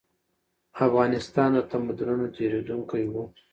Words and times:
افغانستان 0.85 1.49
د 1.55 1.59
تمدنونو 1.71 2.25
تېرېدونکی 2.35 3.03
و. 3.11 3.15